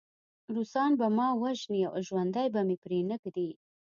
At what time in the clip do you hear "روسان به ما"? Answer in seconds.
0.55-1.27